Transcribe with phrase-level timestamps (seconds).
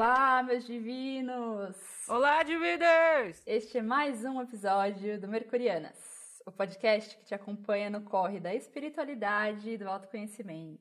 [0.00, 1.76] Olá, meus divinos!
[2.08, 3.42] Olá, divinos!
[3.46, 8.54] Este é mais um episódio do Mercurianas, o podcast que te acompanha no corre da
[8.54, 10.80] espiritualidade e do autoconhecimento.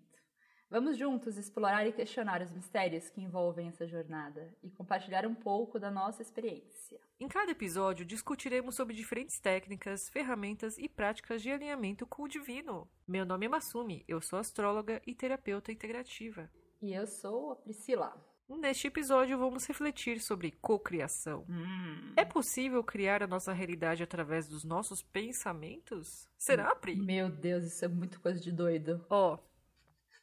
[0.69, 5.77] Vamos juntos explorar e questionar os mistérios que envolvem essa jornada e compartilhar um pouco
[5.77, 6.97] da nossa experiência.
[7.19, 12.89] Em cada episódio, discutiremos sobre diferentes técnicas, ferramentas e práticas de alinhamento com o divino.
[13.05, 16.49] Meu nome é Masumi, eu sou astróloga e terapeuta integrativa.
[16.81, 18.28] E eu sou a Priscila.
[18.57, 21.45] Neste episódio, vamos refletir sobre cocriação.
[21.47, 22.13] Hum.
[22.17, 26.27] É possível criar a nossa realidade através dos nossos pensamentos?
[26.37, 26.95] Será, Pri?
[26.95, 29.05] Meu Deus, isso é muito coisa de doido.
[29.09, 29.37] Ó,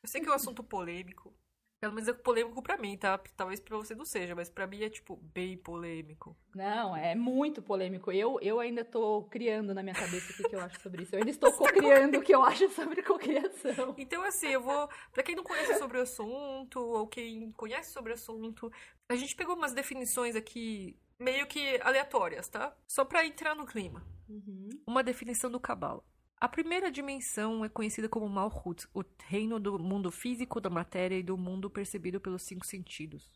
[0.02, 1.32] eu sei que é um assunto polêmico.
[1.80, 3.18] Pelo menos é polêmico pra mim, tá?
[3.36, 6.36] Talvez pra você não seja, mas pra mim é, tipo, bem polêmico.
[6.54, 8.10] Não, é muito polêmico.
[8.10, 11.14] Eu, eu ainda tô criando na minha cabeça o que, que eu acho sobre isso.
[11.14, 13.94] Eu ainda estou co-criando o que eu acho sobre cocriação.
[13.98, 14.88] Então, assim, eu vou.
[15.12, 18.72] Pra quem não conhece sobre o assunto, ou quem conhece sobre o assunto,
[19.08, 22.74] a gente pegou umas definições aqui meio que aleatórias, tá?
[22.88, 24.02] Só pra entrar no clima.
[24.28, 24.70] Uhum.
[24.86, 26.02] Uma definição do Cabala.
[26.38, 31.22] A primeira dimensão é conhecida como Malhut, o reino do mundo físico da matéria e
[31.22, 33.32] do mundo percebido pelos cinco sentidos.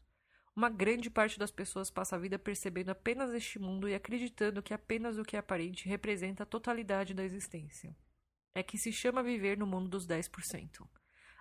[0.55, 4.75] Uma grande parte das pessoas passa a vida percebendo apenas este mundo e acreditando que
[4.75, 7.97] apenas o que é aparente representa a totalidade da existência.
[8.55, 10.87] É que se chama viver no mundo dos 10%.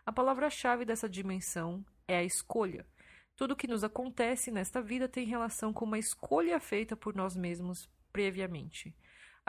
[0.05, 2.87] A palavra-chave dessa dimensão é a escolha.
[3.35, 7.35] Tudo o que nos acontece nesta vida tem relação com uma escolha feita por nós
[7.35, 8.95] mesmos previamente.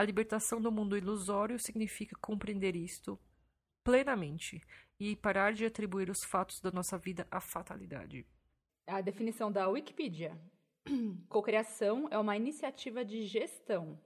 [0.00, 3.20] A libertação do mundo ilusório significa compreender isto
[3.84, 4.58] plenamente
[4.98, 8.26] e parar de atribuir os fatos da nossa vida à fatalidade.
[8.86, 10.40] A definição da Wikipedia.
[11.28, 14.00] Cocriação é uma iniciativa de gestão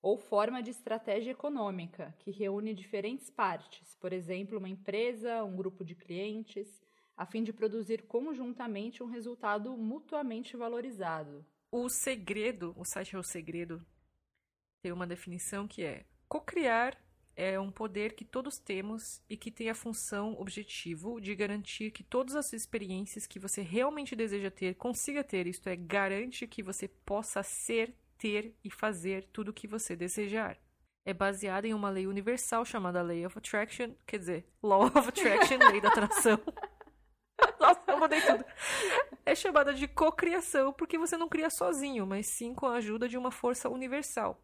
[0.00, 5.84] ou forma de estratégia econômica que reúne diferentes partes, por exemplo, uma empresa, um grupo
[5.84, 6.66] de clientes,
[7.14, 11.44] a fim de produzir conjuntamente um resultado mutuamente valorizado.
[11.70, 13.84] O segredo, o site é o segredo,
[14.82, 16.96] tem uma definição que é: cocriar
[17.36, 22.02] é um poder que todos temos e que tem a função objetivo de garantir que
[22.02, 26.88] todas as experiências que você realmente deseja ter consiga ter, isto é, garante que você
[26.88, 30.58] possa ser, ter e fazer tudo o que você desejar.
[31.02, 35.56] É baseada em uma lei universal chamada Lay of Attraction, quer dizer, Law of Attraction,
[35.70, 36.38] lei da atração.
[37.58, 38.44] Nossa, eu mudei tudo.
[39.24, 43.16] É chamada de cocriação porque você não cria sozinho, mas sim com a ajuda de
[43.16, 44.38] uma força universal.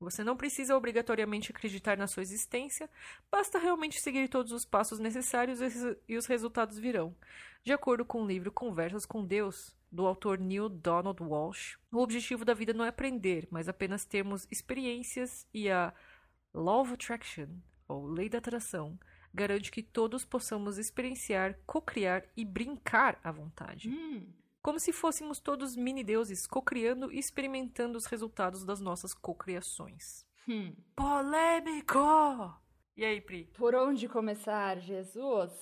[0.00, 2.88] Você não precisa obrigatoriamente acreditar na sua existência,
[3.30, 5.58] basta realmente seguir todos os passos necessários
[6.06, 7.16] e os resultados virão.
[7.64, 12.44] De acordo com o livro Conversas com Deus, do autor Neil Donald Walsh, o objetivo
[12.44, 15.92] da vida não é aprender, mas apenas termos experiências e a
[16.54, 17.48] Law of Attraction,
[17.88, 18.98] ou Lei da Atração,
[19.32, 23.88] garante que todos possamos experienciar, cocriar e brincar à vontade.
[23.88, 24.26] Hum.
[24.62, 30.26] Como se fôssemos todos mini-deuses cocriando e experimentando os resultados das nossas cocriações.
[30.48, 30.74] Hum.
[30.96, 31.98] Polêmico!
[32.96, 33.44] E aí, Pri?
[33.56, 35.52] Por onde começar, Jesus?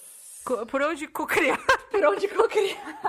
[0.45, 1.59] Co- por onde cocriar?
[1.91, 3.01] Por onde cocriar?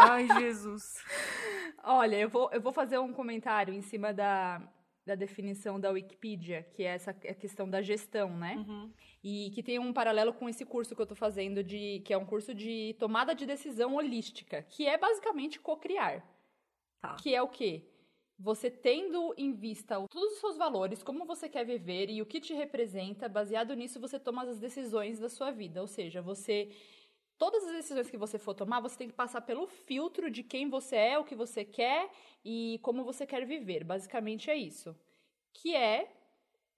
[0.00, 0.94] Ai, Jesus.
[1.82, 4.60] Olha, eu vou, eu vou fazer um comentário em cima da,
[5.06, 8.56] da definição da Wikipedia, que é essa a questão da gestão, né?
[8.56, 8.92] Uhum.
[9.22, 12.18] E que tem um paralelo com esse curso que eu tô fazendo, de, que é
[12.18, 16.26] um curso de tomada de decisão holística, que é basicamente cocriar.
[17.00, 17.14] Tá.
[17.14, 17.84] Que é o quê?
[18.38, 22.40] Você tendo em vista todos os seus valores, como você quer viver e o que
[22.40, 25.80] te representa, baseado nisso você toma as decisões da sua vida.
[25.80, 26.68] Ou seja, você.
[27.38, 30.70] Todas as decisões que você for tomar, você tem que passar pelo filtro de quem
[30.70, 32.10] você é, o que você quer
[32.44, 33.84] e como você quer viver.
[33.84, 34.96] Basicamente é isso.
[35.52, 36.10] Que é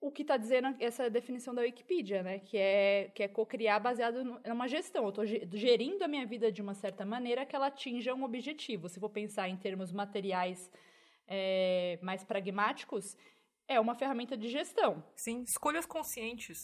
[0.01, 2.39] o que está dizendo essa definição da Wikipedia, né?
[2.39, 5.03] Que é, que é cocriar baseado numa gestão.
[5.03, 8.89] Eu estou gerindo a minha vida de uma certa maneira que ela atinja um objetivo.
[8.89, 10.71] Se for pensar em termos materiais
[11.27, 13.15] é, mais pragmáticos,
[13.67, 15.03] é uma ferramenta de gestão.
[15.15, 16.57] Sim, escolhas conscientes.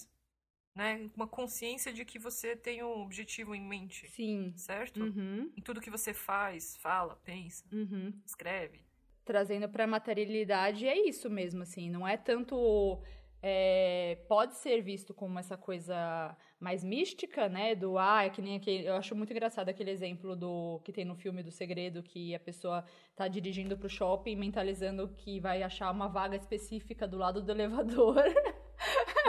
[0.75, 1.09] Né?
[1.15, 4.09] Uma consciência de que você tem um objetivo em mente.
[4.09, 4.53] Sim.
[4.57, 5.01] Certo?
[5.01, 8.11] Uhum, Em tudo que você faz, fala, pensa, uhum.
[8.25, 8.81] escreve.
[9.23, 11.89] Trazendo para a materialidade, é isso mesmo, assim.
[11.89, 13.01] Não é tanto...
[13.41, 17.73] é, pode ser visto como essa coisa mais mística, né?
[17.73, 18.85] Do, ah, é que nem aquele...
[18.87, 22.39] Eu acho muito engraçado aquele exemplo do que tem no filme do Segredo, que a
[22.39, 22.83] pessoa
[23.15, 28.15] tá dirigindo pro shopping, mentalizando que vai achar uma vaga específica do lado do elevador.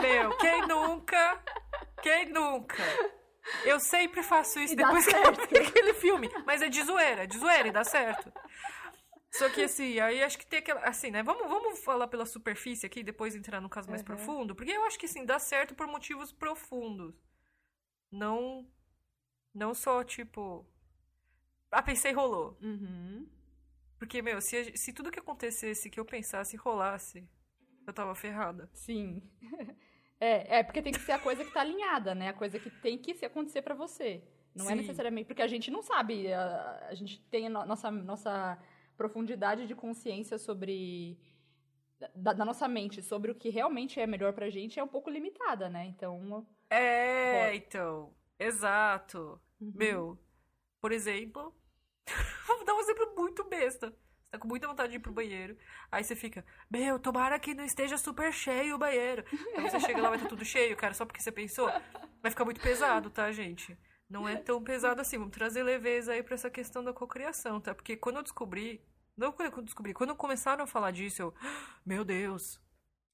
[0.01, 1.43] Meu, quem nunca?
[2.01, 2.83] Quem nunca?
[3.63, 5.21] Eu sempre faço isso E depois que eu
[5.67, 6.29] aquele filme.
[6.45, 8.31] Mas é de zoeira, é de zoeira e dá certo.
[9.31, 10.81] Só que assim, aí acho que tem aquela.
[10.81, 11.21] Assim, né?
[11.23, 14.05] Vamos, vamos falar pela superfície aqui, depois entrar no caso mais Uhum.
[14.05, 14.55] profundo.
[14.55, 17.13] Porque eu acho que assim, dá certo por motivos profundos.
[18.11, 18.67] Não
[19.53, 20.65] Não só, tipo.
[21.71, 22.57] Ah, pensei rolou.
[22.61, 23.27] Uhum.
[23.99, 27.27] Porque, meu, se, se tudo que acontecesse, que eu pensasse, rolasse,
[27.85, 28.69] eu tava ferrada.
[28.73, 29.21] Sim.
[30.19, 32.29] É, é porque tem que ser a coisa que tá alinhada, né?
[32.29, 34.23] A coisa que tem que se acontecer pra você.
[34.55, 34.75] Não é Sim.
[34.75, 35.27] necessariamente.
[35.27, 36.31] Porque a gente não sabe.
[36.33, 38.57] A, a gente tem a no- nossa, nossa
[38.95, 41.17] profundidade de consciência sobre.
[42.15, 45.09] Da, da nossa mente, sobre o que realmente é melhor pra gente, é um pouco
[45.09, 45.85] limitada, né?
[45.85, 46.45] Então.
[46.69, 48.13] É, então.
[48.39, 49.39] Exato.
[49.59, 49.71] uhum.
[49.75, 50.19] Meu,
[50.81, 51.55] por exemplo,
[52.47, 53.93] vou dar um exemplo muito besta.
[54.27, 55.57] Você tá com muita vontade de ir pro banheiro.
[55.89, 59.23] Aí você fica, meu, tomara que não esteja super cheio o banheiro.
[59.55, 61.69] Aí você chega lá, vai estar tudo cheio, cara, só porque você pensou.
[62.21, 63.77] Vai ficar muito pesado, tá, gente?
[64.09, 65.17] Não é tão pesado assim.
[65.17, 67.73] Vamos trazer leveza aí pra essa questão da cocriação, tá?
[67.73, 68.85] Porque quando eu descobri.
[69.15, 71.33] Não quando eu descobri, quando começaram a falar disso, eu.
[71.85, 72.59] Meu Deus.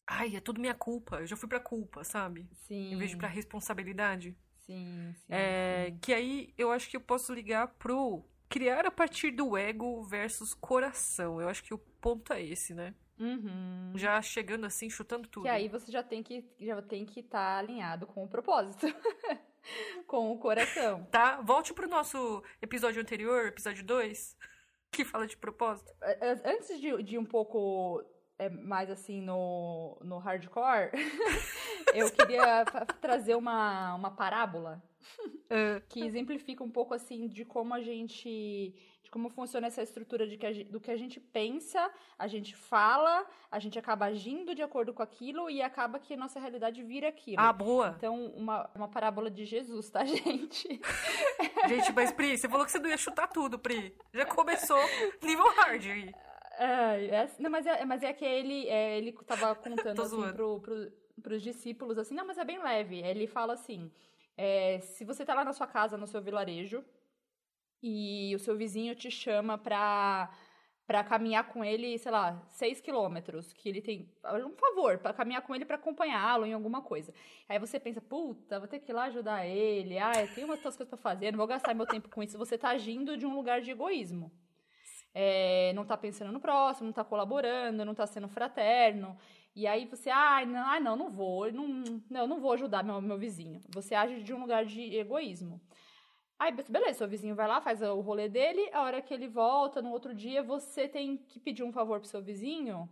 [0.07, 1.21] Ai, é tudo minha culpa.
[1.21, 2.49] Eu já fui pra culpa, sabe?
[2.67, 2.91] Sim.
[2.91, 4.35] Em vez de pra responsabilidade.
[4.57, 5.27] Sim, sim.
[5.29, 5.99] É, sim.
[5.99, 10.53] que aí eu acho que eu posso ligar pro criar a partir do ego versus
[10.53, 11.41] coração.
[11.41, 12.93] Eu acho que o ponto é esse, né?
[13.19, 13.93] Uhum.
[13.95, 15.43] Já chegando assim, chutando tudo.
[15.43, 18.85] Que aí você já tem que já tem que estar alinhado com o propósito.
[20.05, 21.03] com o coração.
[21.05, 21.41] Tá?
[21.41, 24.37] Volte pro nosso episódio anterior, episódio 2,
[24.91, 25.91] que fala de propósito.
[26.45, 28.03] Antes de, de um pouco
[28.39, 30.91] é, mais assim no, no hardcore,
[31.93, 32.65] eu queria
[32.99, 34.81] trazer uma, uma parábola
[35.49, 38.73] Ah, que exemplifica um pouco assim de como a gente.
[39.03, 42.55] de como funciona essa estrutura de que a do que a gente pensa, a gente
[42.55, 46.81] fala, a gente acaba agindo de acordo com aquilo e acaba que a nossa realidade
[46.83, 47.39] vira aquilo.
[47.39, 47.93] ah, boa.
[47.97, 50.81] Então, uma, uma parábola de Jesus, tá, gente?
[51.67, 53.95] Gente, mas Pri, você falou que você não ia chutar tudo, Pri.
[54.13, 54.79] Já começou
[55.21, 56.11] nível hard aí.
[56.57, 60.59] É, é- não, mas é, mas é que ele, é, ele tava contando assim pro,
[60.59, 60.91] pro,
[61.21, 62.99] pros discípulos, assim, não, mas é bem leve.
[63.01, 63.91] Ele fala assim:
[64.37, 66.83] é, se você tá lá na sua casa, no seu vilarejo,
[67.81, 70.31] e o seu vizinho te chama pra,
[70.85, 74.09] pra caminhar com ele, sei lá, seis quilômetros, que ele tem.
[74.45, 77.13] Um favor, pra caminhar com ele pra acompanhá-lo em alguma coisa.
[77.49, 80.77] Aí você pensa, puta, vou ter que ir lá ajudar ele, ah, tem umas outras
[80.77, 82.37] coisas pra fazer, não vou gastar meu tempo com isso.
[82.37, 84.31] Você tá agindo de um lugar de egoísmo
[85.13, 89.15] é, não tá pensando no próximo, não tá colaborando, não tá sendo fraterno.
[89.55, 91.67] E aí você, ai, não, ai, não, não vou, não,
[92.09, 93.61] não, não vou ajudar meu, meu vizinho.
[93.69, 95.61] Você age de um lugar de egoísmo.
[96.39, 99.27] Aí, be- beleza, seu vizinho vai lá, faz o rolê dele, a hora que ele
[99.27, 102.89] volta, no outro dia, você tem que pedir um favor pro seu vizinho,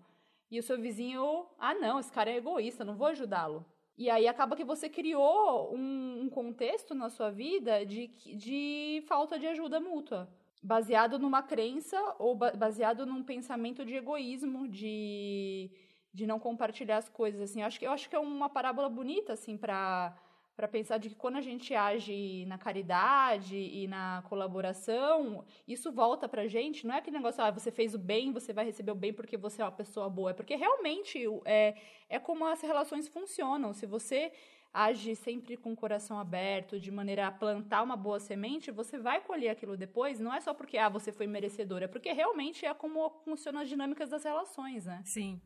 [0.49, 3.65] e o seu vizinho, ah, não, esse cara é egoísta, não vou ajudá-lo.
[3.97, 9.37] E aí acaba que você criou um, um contexto na sua vida de, de falta
[9.39, 10.29] de ajuda mútua
[10.61, 15.69] baseado numa crença ou ba- baseado num pensamento de egoísmo, de,
[16.13, 17.61] de não compartilhar as coisas, assim.
[17.61, 20.15] Eu acho que, eu acho que é uma parábola bonita, assim, para
[20.55, 26.29] para pensar de que quando a gente age na caridade e na colaboração, isso volta
[26.29, 26.85] pra gente.
[26.85, 29.37] Não é aquele negócio, ah, você fez o bem, você vai receber o bem porque
[29.37, 30.31] você é uma pessoa boa.
[30.31, 31.75] É porque realmente é,
[32.09, 33.73] é como as relações funcionam.
[33.73, 34.31] Se você
[34.73, 39.21] age sempre com o coração aberto, de maneira a plantar uma boa semente, você vai
[39.21, 40.19] colher aquilo depois.
[40.19, 43.69] Não é só porque ah, você foi merecedora, é porque realmente é como funcionam as
[43.69, 45.01] dinâmicas das relações, né?
[45.03, 45.41] Sim.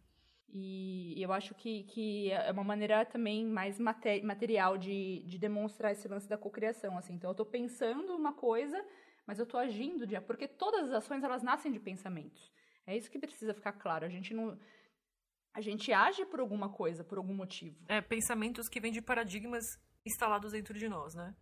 [0.57, 5.91] E eu acho que, que é uma maneira também mais mate- material de, de demonstrar
[5.91, 7.15] esse lance da cocriação, assim.
[7.15, 8.82] Então, eu tô pensando uma coisa,
[9.27, 10.17] mas eu tô agindo de...
[10.22, 12.53] Porque todas as ações, elas nascem de pensamentos.
[12.88, 14.05] É isso que precisa ficar claro.
[14.05, 14.58] A gente não...
[15.56, 17.78] A gente age por alguma coisa, por algum motivo.
[17.88, 19.64] É, pensamentos que vêm de paradigmas
[20.06, 21.34] instalados dentro de nós, né?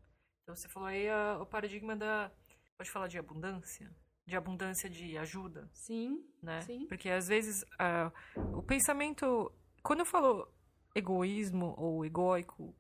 [0.44, 2.32] Então você falou aí a- o paradigma da.
[2.78, 3.90] Pode falar de abundância?
[4.26, 6.62] De abundância de ajuda, Sim, né?
[6.62, 6.86] Sim.
[6.88, 8.12] Porque às vezes ah,
[8.54, 9.52] o pensamento.
[9.82, 10.48] Quando eu falo
[10.96, 12.74] egoísmo ou egóico,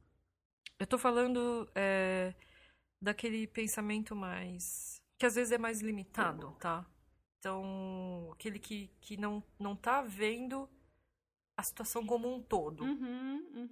[0.79, 2.33] eu tô falando é,
[3.01, 5.01] daquele pensamento mais.
[5.17, 6.85] que às vezes é mais limitado, tá?
[7.39, 10.69] Então, aquele que, que não, não tá vendo
[11.57, 12.83] a situação como um todo.
[12.83, 13.69] Uhum, uhum.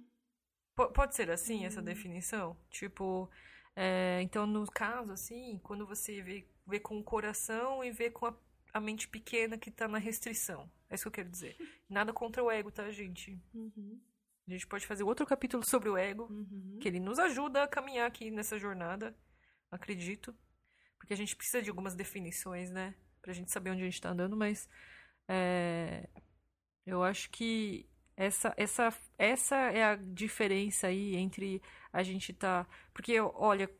[0.74, 2.56] Po- Pode ser assim essa definição?
[2.70, 3.30] Tipo,
[3.76, 8.26] é, então no caso, assim, quando você vê, vê com o coração e vê com
[8.26, 8.34] a,
[8.72, 10.70] a mente pequena que tá na restrição.
[10.88, 11.56] É isso que eu quero dizer.
[11.88, 13.38] Nada contra o ego, tá, gente?
[13.54, 14.00] Uhum,
[14.48, 16.78] A gente pode fazer outro capítulo sobre o ego, uhum.
[16.80, 19.14] que ele nos ajuda a caminhar aqui nessa jornada,
[19.70, 20.34] acredito.
[20.98, 22.94] Porque a gente precisa de algumas definições, né?
[23.20, 24.68] Pra gente saber onde a gente tá andando, mas
[25.28, 26.08] é,
[26.86, 31.62] eu acho que essa, essa, essa é a diferença aí entre
[31.92, 32.66] a gente tá.
[32.94, 33.70] Porque, olha,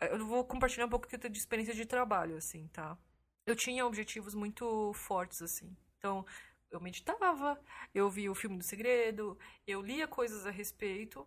[0.00, 2.98] eu vou compartilhar um pouco que eu tenho de experiência de trabalho, assim, tá?
[3.46, 5.76] Eu tinha objetivos muito fortes, assim.
[5.98, 6.26] Então,
[6.70, 7.60] eu meditava,
[7.94, 11.26] eu via o filme do segredo, eu lia coisas a respeito,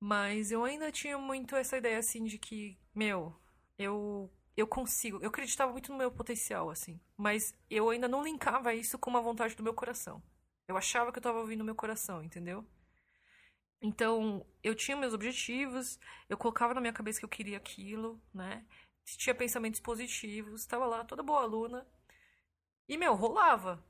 [0.00, 3.34] Mas eu ainda tinha muito essa ideia, assim, de que, meu,
[3.78, 5.18] eu, eu consigo.
[5.20, 7.00] Eu acreditava muito no meu potencial, assim.
[7.16, 10.22] Mas eu ainda não linkava isso com uma vontade do meu coração.
[10.66, 12.66] Eu achava que eu tava ouvindo o meu coração, entendeu?
[13.80, 15.98] Então, eu tinha meus objetivos,
[16.28, 18.64] eu colocava na minha cabeça que eu queria aquilo, né?
[19.04, 21.86] Tinha pensamentos positivos, estava lá toda boa aluna.
[22.88, 23.84] E, meu, rolava.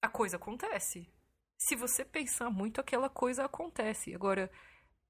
[0.00, 1.08] A coisa acontece.
[1.56, 4.14] Se você pensar muito, aquela coisa acontece.
[4.14, 4.50] Agora,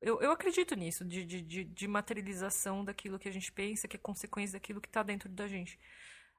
[0.02, 4.00] eu, eu acredito nisso, de, de, de, materialização daquilo que a gente pensa, que é
[4.00, 5.78] consequência daquilo que está dentro da gente.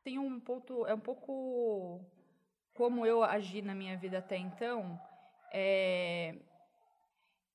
[0.04, 2.06] Tem um ponto, é um pouco
[2.74, 5.00] como eu agi na minha vida até então.
[5.54, 6.36] É,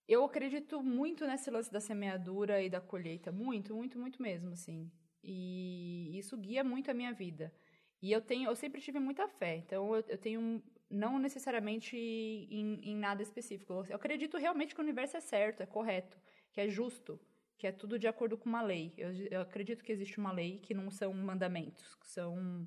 [0.09, 4.91] eu acredito muito nesse lance da semeadura e da colheita, muito, muito, muito mesmo, assim.
[5.23, 7.53] E isso guia muito a minha vida.
[8.01, 9.57] E eu tenho, eu sempre tive muita fé.
[9.57, 13.85] Então eu, eu tenho não necessariamente em, em, nada específico.
[13.89, 16.19] Eu acredito realmente que o universo é certo, é correto,
[16.53, 17.21] que é justo,
[17.57, 18.95] que é tudo de acordo com uma lei.
[18.97, 22.67] Eu, eu acredito que existe uma lei que não são mandamentos, que são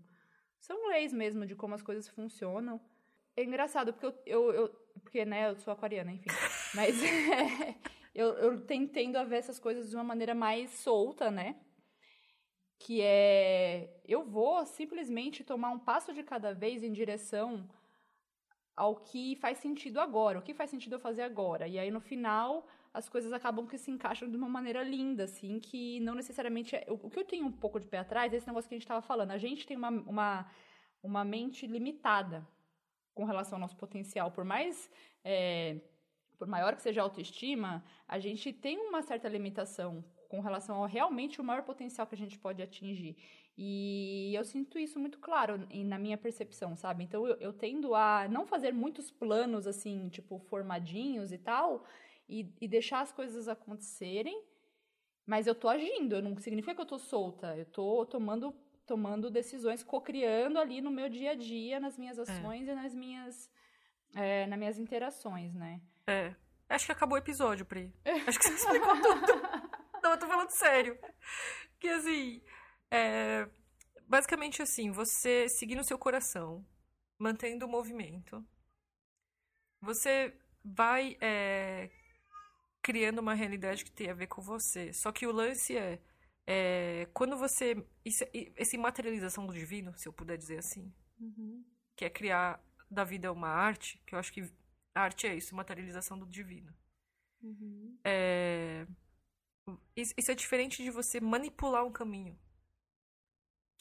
[0.59, 2.79] são leis mesmo de como as coisas funcionam.
[3.35, 4.69] É engraçado porque eu, eu, eu
[5.01, 6.29] porque né, eu sou aquariana, enfim.
[6.75, 7.75] Mas é,
[8.13, 11.55] eu, eu tentendo a ver essas coisas de uma maneira mais solta, né?
[12.77, 17.67] Que é eu vou simplesmente tomar um passo de cada vez em direção
[18.75, 21.67] ao que faz sentido agora, o que faz sentido eu fazer agora.
[21.67, 25.59] E aí no final as coisas acabam que se encaixam de uma maneira linda, assim,
[25.59, 26.75] que não necessariamente.
[26.75, 26.85] É...
[26.89, 28.83] O que eu tenho um pouco de pé atrás é esse negócio que a gente
[28.83, 29.31] estava falando.
[29.31, 30.51] A gente tem uma, uma,
[31.01, 32.45] uma mente limitada
[33.13, 34.31] com relação ao nosso potencial.
[34.31, 34.91] Por mais.
[35.23, 35.79] É,
[36.37, 40.87] por maior que seja a autoestima, a gente tem uma certa limitação com relação ao
[40.87, 43.15] realmente o maior potencial que a gente pode atingir.
[43.58, 47.03] E eu sinto isso muito claro na minha percepção, sabe?
[47.03, 51.86] Então eu, eu tendo a não fazer muitos planos assim, tipo, formadinhos e tal,
[52.27, 54.41] e, e deixar as coisas acontecerem,
[55.25, 58.53] mas eu tô agindo, não significa que eu tô solta, eu tô tomando
[58.86, 62.24] tomando decisões, co-criando ali no meu dia a dia, nas minhas é.
[62.24, 62.72] ações é.
[62.72, 63.50] e nas minhas,
[64.13, 65.79] é, nas minhas interações, né?
[66.08, 66.36] É.
[66.67, 67.93] Acho que acabou o episódio, Pri.
[68.27, 69.34] Acho que você explicou tudo.
[70.03, 70.98] Não, eu tô falando sério.
[71.79, 72.41] Que assim,
[72.91, 73.50] é,
[74.05, 76.65] basicamente assim, você seguindo o seu coração,
[77.17, 78.45] mantendo o movimento,
[79.79, 81.89] você vai é,
[82.81, 84.91] criando uma realidade que tem a ver com você.
[84.91, 86.01] Só que o lance é,
[86.45, 87.83] é quando você.
[88.03, 88.25] Isso,
[88.57, 91.63] essa materialização do divino, se eu puder dizer assim, uhum.
[91.95, 94.41] que é criar da vida uma arte, que eu acho que
[94.93, 96.75] a arte é isso, materialização do divino.
[97.41, 97.98] Uhum.
[98.03, 98.86] É,
[99.95, 102.38] isso é diferente de você manipular um caminho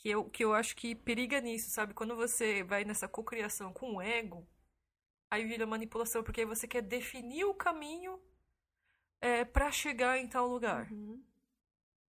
[0.00, 1.92] que eu, que eu acho que periga nisso, sabe?
[1.92, 4.49] Quando você vai nessa cocriação com o ego,
[5.30, 8.19] aí vira manipulação, porque aí você quer definir o caminho
[9.21, 10.90] é, para chegar em tal lugar.
[10.90, 11.23] Uhum.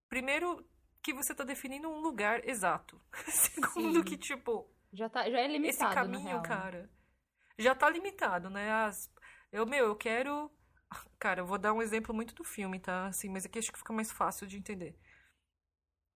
[0.07, 0.69] Primeiro,
[1.03, 3.01] que você tá definindo um lugar exato.
[3.27, 4.05] Segundo, Sim.
[4.05, 4.71] que, tipo.
[4.93, 5.87] Já, tá, já é limitado.
[5.87, 6.91] Esse caminho, cara.
[7.59, 8.71] Já tá limitado, né?
[8.71, 9.11] As,
[9.51, 10.51] eu, meu, eu quero.
[11.19, 13.07] Cara, eu vou dar um exemplo muito do filme, tá?
[13.07, 14.99] Assim, mas aqui acho que fica mais fácil de entender.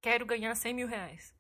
[0.02, 1.35] Quero ganhar 100 mil reais.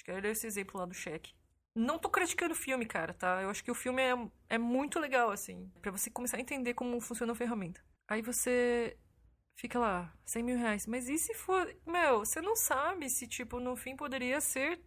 [0.00, 1.34] Acho que era esse exemplo lá do cheque.
[1.74, 3.42] Não tô criticando o filme, cara, tá?
[3.42, 4.14] Eu acho que o filme é,
[4.48, 7.84] é muito legal, assim, para você começar a entender como funciona a ferramenta.
[8.08, 8.96] Aí você
[9.54, 10.86] fica lá, 100 mil reais.
[10.86, 11.70] Mas e se for.
[11.86, 14.80] Meu, você não sabe se, tipo, no fim poderia ser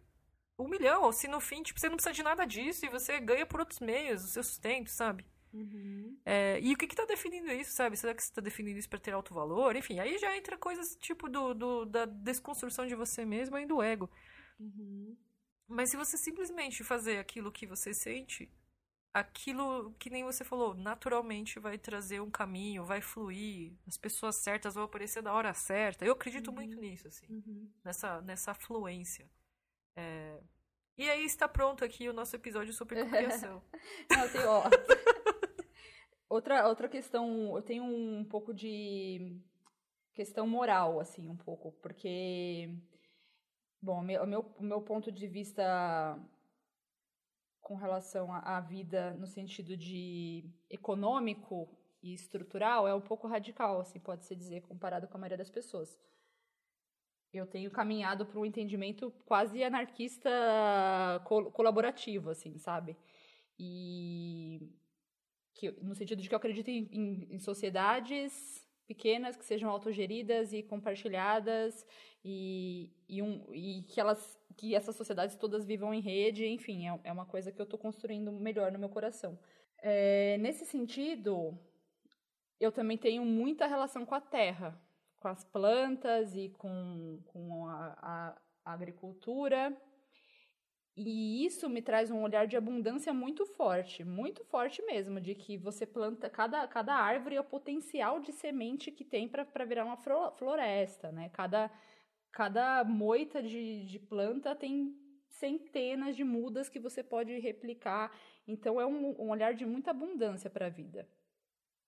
[0.57, 3.19] um milhão, ou se no fim, tipo, você não precisa de nada disso e você
[3.19, 5.25] ganha por outros meios, o seu sustento, sabe?
[5.53, 6.17] Uhum.
[6.25, 7.95] É, e o que que tá definindo isso, sabe?
[7.95, 9.75] Será que você tá definindo isso para ter alto valor?
[9.75, 13.81] Enfim, aí já entra coisas tipo do, do, da desconstrução de você mesmo e do
[13.81, 14.09] ego.
[14.59, 15.17] Uhum.
[15.67, 18.51] Mas se você simplesmente fazer aquilo que você sente,
[19.13, 24.73] aquilo que nem você falou, naturalmente vai trazer um caminho, vai fluir, as pessoas certas
[24.73, 26.03] vão aparecer da hora certa.
[26.03, 26.55] Eu acredito uhum.
[26.55, 27.71] muito nisso, assim, uhum.
[27.83, 29.29] nessa, nessa fluência.
[29.95, 30.39] É...
[30.97, 33.63] E aí está pronto aqui o nosso episódio sobre cocriação.
[34.11, 34.63] Não, tem, ó.
[36.29, 39.39] outra, outra questão, eu tenho um pouco de
[40.13, 42.69] questão moral, assim, um pouco, porque
[43.83, 46.17] Bom, o meu, meu ponto de vista
[47.59, 51.67] com relação à vida no sentido de econômico
[52.01, 55.99] e estrutural é um pouco radical, assim, pode-se dizer, comparado com a maioria das pessoas.
[57.33, 60.29] Eu tenho caminhado para um entendimento quase anarquista
[61.25, 62.95] col colaborativo, assim, sabe?
[63.59, 64.61] E
[65.53, 70.53] que, no sentido de que eu acredito em, em, em sociedades pequenas que sejam autogeridas
[70.53, 71.85] e compartilhadas
[72.23, 76.99] e, e, um, e que elas que essas sociedades todas vivam em rede, enfim, é,
[77.05, 79.37] é uma coisa que eu estou construindo melhor no meu coração.
[79.81, 81.57] É, nesse sentido,
[82.59, 84.79] eu também tenho muita relação com a terra,
[85.19, 89.75] com as plantas e com, com a, a agricultura.
[90.95, 95.57] E isso me traz um olhar de abundância muito forte, muito forte mesmo, de que
[95.57, 99.97] você planta, cada, cada árvore é o potencial de semente que tem para virar uma
[99.97, 101.29] floresta, né?
[101.33, 101.71] Cada,
[102.33, 104.93] cada moita de, de planta tem
[105.27, 108.11] centenas de mudas que você pode replicar.
[108.47, 111.07] Então é um, um olhar de muita abundância para a vida.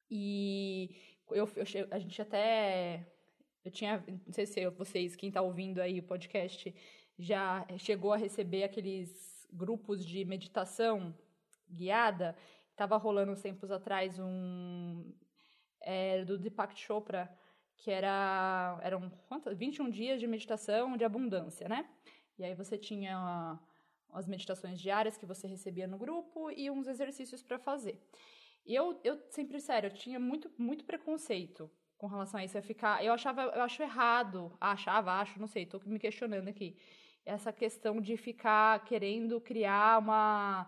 [0.09, 0.95] E
[1.31, 3.05] eu, eu, a gente até.
[3.63, 4.03] Eu tinha.
[4.07, 6.73] Não sei se vocês, quem está ouvindo aí o podcast,
[7.17, 11.13] já chegou a receber aqueles grupos de meditação
[11.67, 12.35] guiada.
[12.69, 15.11] Estava rolando uns tempos atrás um.
[15.81, 17.31] É, do Deepak Chopra,
[17.77, 18.79] que era.
[18.83, 19.57] Eram quantos?
[19.57, 21.89] 21 dias de meditação de abundância, né?
[22.37, 23.59] E aí você tinha
[24.13, 28.01] as meditações diárias que você recebia no grupo e uns exercícios para fazer.
[28.65, 32.57] E eu, eu sempre, sério, eu tinha muito, muito preconceito com relação a isso.
[32.57, 36.77] Eu, ficar, eu achava, eu acho errado, achava, acho, não sei, estou me questionando aqui.
[37.25, 40.67] Essa questão de ficar querendo criar uma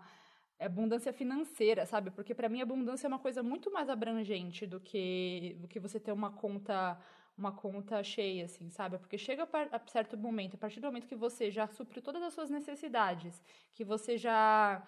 [0.60, 2.10] abundância financeira, sabe?
[2.10, 6.00] Porque para mim abundância é uma coisa muito mais abrangente do que do que você
[6.00, 6.98] ter uma conta
[7.36, 8.98] uma conta cheia, assim, sabe?
[8.98, 12.34] Porque chega a certo momento, a partir do momento que você já supriu todas as
[12.34, 13.40] suas necessidades,
[13.72, 14.82] que você já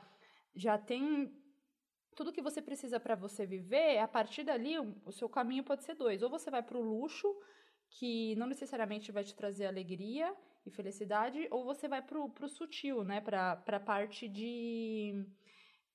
[0.55, 1.33] já tem
[2.17, 5.95] tudo que você precisa para você viver, a partir dali o seu caminho pode ser
[5.95, 6.23] dois.
[6.23, 7.29] Ou você vai para o luxo,
[7.89, 10.35] que não necessariamente vai te trazer alegria
[10.67, 13.21] e felicidade, ou você vai para o sutil, né?
[13.21, 15.25] Para a parte de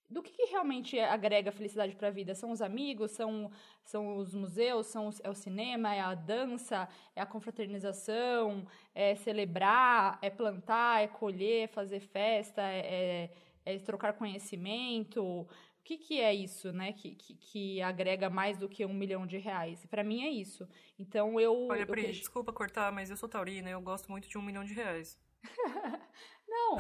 [0.09, 2.35] do que, que realmente agrega felicidade para a vida?
[2.35, 3.51] São os amigos, são,
[3.83, 9.15] são os museus, são os, é o cinema, é a dança, é a confraternização, é
[9.15, 13.31] celebrar, é plantar, é colher, é fazer festa, é,
[13.65, 15.23] é, é trocar conhecimento.
[15.23, 15.47] O
[15.83, 16.93] que, que é isso, né?
[16.93, 19.85] Que, que, que agrega mais do que um milhão de reais?
[19.87, 20.67] Para mim é isso.
[20.99, 21.67] Então eu.
[21.67, 22.11] Olha, Pri, eu...
[22.11, 25.19] desculpa cortar, mas eu sou taurina, eu gosto muito de um milhão de reais.
[26.47, 26.77] Não,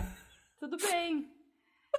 [0.59, 1.44] tudo bem.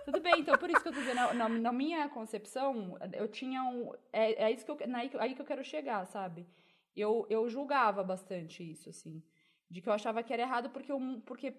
[0.05, 3.63] Tudo bem, então por isso que eu tô dizendo, na, na minha concepção, eu tinha
[3.65, 3.93] um.
[4.13, 4.79] É, é isso que eu,
[5.19, 6.47] aí que eu quero chegar, sabe?
[6.95, 9.23] Eu, eu julgava bastante isso, assim.
[9.69, 11.55] De que eu achava que era errado porque, eu, porque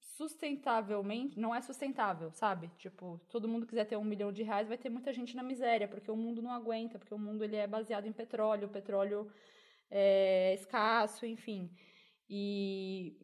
[0.00, 2.70] sustentavelmente não é sustentável, sabe?
[2.78, 5.86] Tipo, todo mundo quiser ter um milhão de reais, vai ter muita gente na miséria,
[5.86, 9.30] porque o mundo não aguenta, porque o mundo ele é baseado em petróleo, o petróleo
[9.90, 11.70] é escasso, enfim.
[12.28, 13.16] E,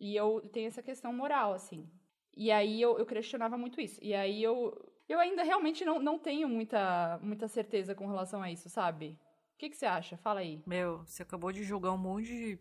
[0.00, 1.88] e eu tenho essa questão moral, assim.
[2.34, 3.98] E aí eu, eu questionava muito isso.
[4.02, 4.72] E aí eu,
[5.08, 9.18] eu ainda realmente não, não tenho muita, muita certeza com relação a isso, sabe?
[9.54, 10.16] O que, que você acha?
[10.16, 10.62] Fala aí.
[10.66, 12.58] Meu, você acabou de julgar um monte de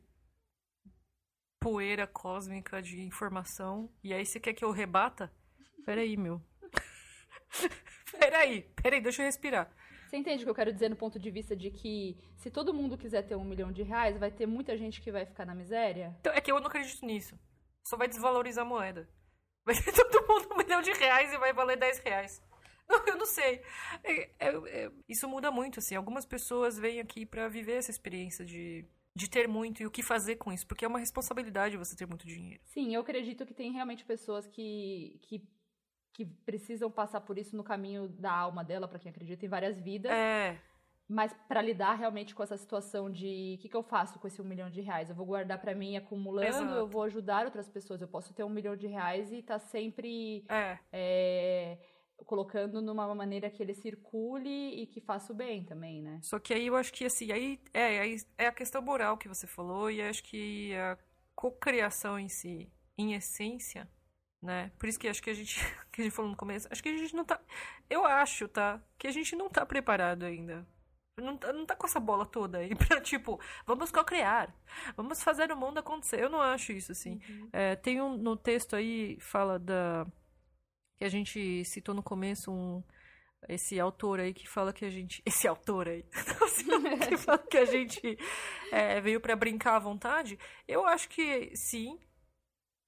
[1.60, 3.90] poeira cósmica de informação.
[4.04, 5.32] E aí você quer que eu rebata?
[5.86, 6.42] Peraí, meu.
[8.20, 9.72] peraí, peraí, deixa eu respirar.
[10.08, 12.74] Você entende o que eu quero dizer no ponto de vista de que se todo
[12.74, 15.56] mundo quiser ter um milhão de reais, vai ter muita gente que vai ficar na
[15.56, 16.14] miséria?
[16.20, 17.40] Então, é que eu não acredito nisso.
[17.88, 19.08] Só vai desvalorizar a moeda.
[19.66, 22.42] Vai ter todo mundo um milhão de reais e vai valer 10 reais.
[22.88, 23.62] Não, eu não sei.
[24.04, 25.96] É, é, é, isso muda muito, assim.
[25.96, 30.04] Algumas pessoas vêm aqui para viver essa experiência de, de ter muito e o que
[30.04, 32.62] fazer com isso, porque é uma responsabilidade você ter muito dinheiro.
[32.66, 35.48] Sim, eu acredito que tem realmente pessoas que, que,
[36.14, 39.80] que precisam passar por isso no caminho da alma dela, para quem acredita em várias
[39.80, 40.12] vidas.
[40.12, 40.60] É.
[41.12, 44.42] Mas para lidar realmente com essa situação de o que, que, eu faço com esse
[44.42, 45.10] um milhão de reais?
[45.10, 46.74] Eu vou guardar para mim acumulando, Exato.
[46.74, 48.02] eu vou ajudar outras pessoas.
[48.02, 50.80] Eu posso ter um milhão de reais e estar tá sempre é.
[50.90, 51.78] É,
[52.26, 56.18] colocando numa maneira que ele circule e que faça o bem também, né?
[56.24, 59.28] Só que aí eu acho que assim, aí é, aí é a questão moral que
[59.28, 60.98] você falou e acho que a
[61.36, 63.86] cocriação em si, em essência,
[64.42, 64.72] né?
[64.80, 65.60] Por isso que acho que a gente,
[65.92, 67.38] que a gente falou no começo, acho que a gente não tá,
[67.90, 70.66] eu acho, tá, que a gente não tá preparado ainda
[71.22, 74.54] não, não tá com essa bola toda aí pra, tipo, vamos co-criar,
[74.96, 76.22] vamos fazer o mundo acontecer.
[76.22, 77.20] Eu não acho isso, assim.
[77.30, 77.50] Uhum.
[77.54, 80.06] É, tem um, no texto aí, fala da...
[80.98, 82.84] que a gente citou no começo, um,
[83.48, 85.22] esse autor aí que fala que a gente...
[85.26, 86.04] Esse autor aí,
[87.08, 88.18] que fala que a gente
[88.72, 90.38] é, veio para brincar à vontade.
[90.68, 92.00] Eu acho que, sim,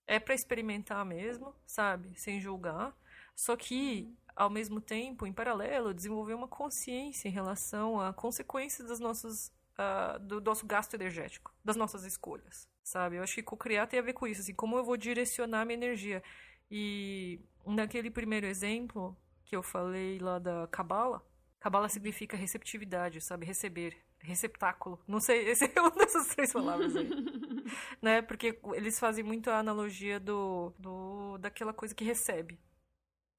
[0.07, 2.13] é para experimentar mesmo, sabe?
[2.19, 2.95] Sem julgar.
[3.35, 8.87] Só que uhum ao mesmo tempo, em paralelo, desenvolver uma consciência em relação a consequências
[8.87, 13.17] das nossas, uh, do nosso gasto energético, das nossas escolhas, sabe?
[13.17, 15.77] Eu acho que co-criar tem a ver com isso, assim, como eu vou direcionar minha
[15.77, 16.23] energia.
[16.69, 19.15] E naquele primeiro exemplo
[19.45, 21.23] que eu falei lá da Cabala,
[21.59, 23.45] Cabala significa receptividade, sabe?
[23.45, 24.99] Receber, receptáculo.
[25.07, 27.09] Não sei, esse é uma dessas três palavras aí.
[28.01, 28.21] né?
[28.21, 32.59] Porque eles fazem muito a analogia do, do daquela coisa que recebe,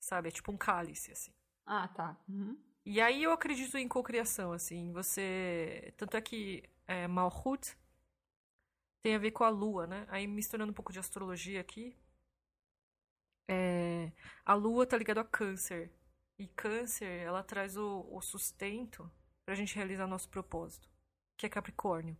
[0.04, 0.28] sabe?
[0.28, 1.32] É tipo um cálice, assim.
[1.66, 2.16] Ah, tá.
[2.28, 2.56] Uhum.
[2.84, 4.92] E aí eu acredito em cocriação, assim.
[4.92, 5.94] Você.
[5.96, 7.76] Tanto é que é, Malhut
[9.02, 10.06] tem a ver com a lua, né?
[10.08, 11.96] Aí misturando um pouco de astrologia aqui.
[13.48, 14.12] É,
[14.44, 15.90] a lua tá ligada a câncer.
[16.38, 19.10] E câncer, ela traz o, o sustento
[19.44, 20.88] pra gente realizar nosso propósito,
[21.36, 22.16] que é Capricórnio.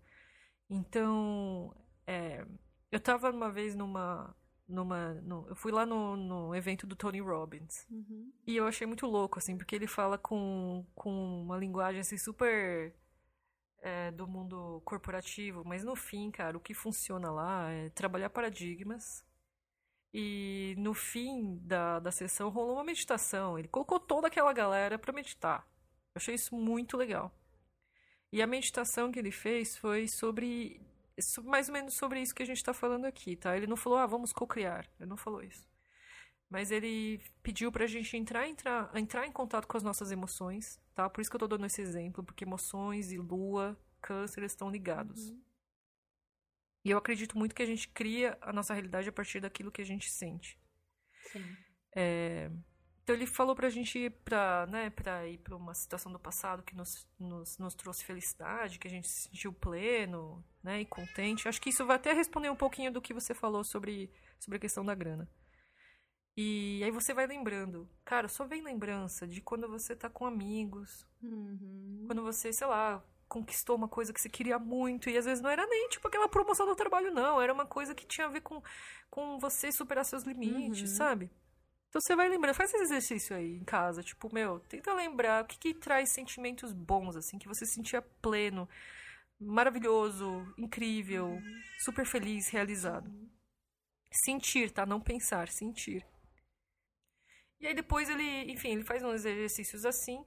[0.71, 1.75] Então,
[2.07, 2.47] é,
[2.93, 4.35] eu tava uma vez numa.
[4.69, 7.87] Numa no, eu fui lá no, no evento do Tony Robbins.
[7.91, 8.33] Uhum.
[8.47, 12.95] E eu achei muito louco, assim, porque ele fala com, com uma linguagem assim, super
[13.83, 19.25] é, do mundo corporativo, mas no fim, cara, o que funciona lá é trabalhar paradigmas.
[20.17, 23.59] E no fim da, da sessão rolou uma meditação.
[23.59, 25.67] Ele colocou toda aquela galera para meditar.
[26.15, 27.37] Eu achei isso muito legal.
[28.33, 30.81] E a meditação que ele fez foi sobre
[31.45, 33.57] mais ou menos sobre isso que a gente está falando aqui, tá?
[33.57, 34.89] Ele não falou, ah, vamos co-criar.
[34.99, 35.69] Ele não falou isso.
[36.51, 41.09] Mas ele pediu pra gente entrar, entrar, entrar em contato com as nossas emoções, tá?
[41.09, 45.31] Por isso que eu tô dando esse exemplo, porque emoções e lua, câncer estão ligados.
[45.31, 45.43] Uhum.
[46.85, 49.81] E eu acredito muito que a gente cria a nossa realidade a partir daquilo que
[49.81, 50.61] a gente sente.
[51.33, 51.57] Sim.
[51.97, 52.51] É,
[53.05, 56.63] Então ele falou pra gente ir pra, né, pra ir pra uma situação do passado
[56.63, 61.47] que nos, nos, nos trouxe felicidade, que a gente se sentiu pleno, né, e contente.
[61.47, 64.61] Acho que isso vai até responder um pouquinho do que você falou sobre, sobre a
[64.61, 65.29] questão da grana.
[66.37, 67.87] E aí você vai lembrando.
[68.07, 72.05] Cara, só vem lembrança de quando você tá com amigos, Uhum.
[72.07, 75.51] quando você, sei lá, conquistou uma coisa que você queria muito e às vezes não
[75.51, 77.41] era nem tipo aquela promoção do trabalho, não.
[77.41, 78.63] Era uma coisa que tinha a ver com,
[79.11, 80.97] com você superar seus limites, Uhum.
[80.97, 81.31] sabe?
[81.95, 85.47] Então você vai lembrando, faz esse exercício aí em casa, tipo, meu, tenta lembrar o
[85.47, 88.69] que, que traz sentimentos bons, assim, que você se sentia pleno,
[89.41, 91.39] maravilhoso, incrível,
[91.85, 93.09] super feliz, realizado.
[94.11, 94.85] Sentir, tá?
[94.85, 96.05] Não pensar, sentir.
[97.61, 100.25] E aí depois ele, enfim, ele faz uns exercícios assim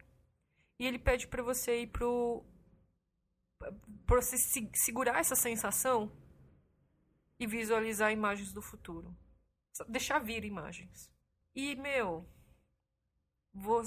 [0.80, 2.46] e ele pede pra você ir pro
[4.06, 6.12] pra você se- segurar essa sensação
[7.40, 9.16] e visualizar imagens do futuro.
[9.88, 11.12] Deixar vir imagens.
[11.58, 12.24] E, meu,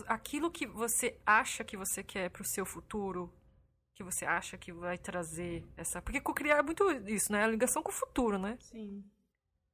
[0.09, 3.33] aquilo que você acha que você quer pro seu futuro,
[3.95, 6.03] que você acha que vai trazer essa.
[6.03, 7.45] Porque criar é muito isso, né?
[7.45, 8.59] A ligação com o futuro, né?
[8.59, 9.05] Sim.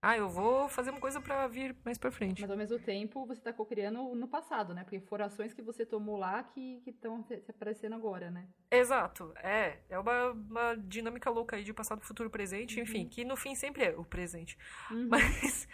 [0.02, 2.42] Ah, eu vou fazer uma coisa pra vir mais pra frente.
[2.42, 4.84] Mas ao mesmo tempo você tá cocriando no passado, né?
[4.84, 8.46] Porque foram ações que você tomou lá que estão se aparecendo agora, né?
[8.70, 9.80] Exato, é.
[9.88, 13.84] É uma, uma dinâmica louca aí de passado, futuro, presente, enfim, que no fim sempre
[13.84, 14.58] é o presente.
[14.90, 15.08] Uhum.
[15.08, 15.66] Mas.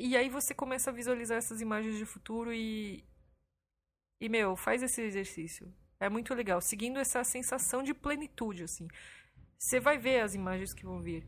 [0.00, 3.04] E aí você começa a visualizar essas imagens de futuro e.
[4.20, 5.72] E, meu, faz esse exercício.
[5.98, 6.60] É muito legal.
[6.60, 8.88] Seguindo essa sensação de plenitude, assim.
[9.58, 11.26] Você vai ver as imagens que vão vir.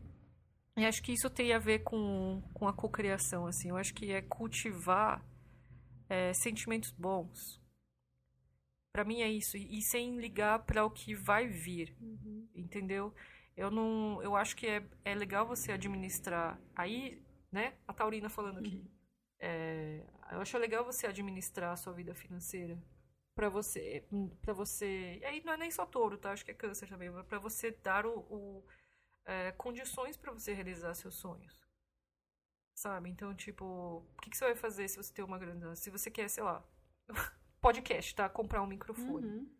[0.75, 3.69] E acho que isso tem a ver com, com a cocriação, assim.
[3.69, 5.23] Eu acho que é cultivar
[6.09, 7.61] é, sentimentos bons.
[8.91, 9.55] Pra mim é isso.
[9.55, 12.47] E, e sem ligar pra o que vai vir Uhum.
[12.55, 13.13] entendeu?
[13.55, 16.59] Eu não, eu acho que é, é legal você administrar.
[16.75, 17.21] Aí,
[17.53, 17.77] né?
[17.87, 18.83] A Taurina falando aqui.
[19.39, 22.81] É, eu acho legal você administrar a sua vida financeira
[23.35, 24.05] Pra você,
[24.41, 25.17] para você.
[25.19, 26.31] E aí não é nem só touro, tá?
[26.31, 27.11] Acho que é câncer também.
[27.23, 28.65] Pra você dar o, o,
[29.25, 31.67] é, condições pra você realizar seus sonhos.
[32.75, 33.09] Sabe?
[33.09, 35.75] Então, tipo, o que, que você vai fazer se você tem uma grana?
[35.75, 36.63] Se você quer, sei lá,
[37.59, 38.29] podcast, tá?
[38.29, 39.25] Comprar um microfone.
[39.25, 39.51] Uhum.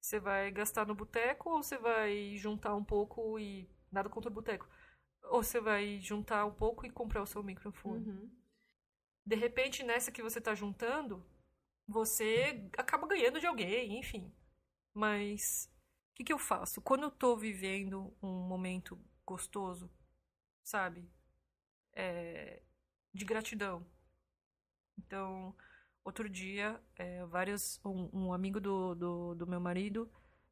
[0.00, 3.68] Você vai gastar no boteco ou você vai juntar um pouco e.
[3.90, 4.66] Nada contra o boteco.
[5.24, 8.10] Ou você vai juntar um pouco e comprar o seu microfone.
[8.10, 8.30] Uhum.
[9.24, 11.24] De repente, nessa que você tá juntando,
[11.86, 14.32] você acaba ganhando de alguém, enfim.
[14.92, 15.70] Mas
[16.10, 16.80] o que, que eu faço?
[16.80, 19.90] Quando eu tô vivendo um momento gostoso,
[20.62, 21.08] sabe?
[21.92, 22.62] É,
[23.12, 23.86] de gratidão.
[24.98, 25.54] Então,
[26.04, 30.10] outro dia, é, vários, um, um amigo do, do, do meu marido